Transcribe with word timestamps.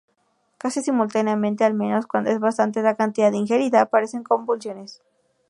Casi 0.57 0.81
simultáneamente 0.81 1.63
al 1.63 1.75
menos 1.75 2.07
cuando 2.07 2.31
es 2.31 2.39
bastante 2.39 2.81
la 2.81 2.95
cantidad 2.95 3.31
ingerida, 3.33 3.81
aparecen 3.81 4.23
convulsiones. 4.23 5.03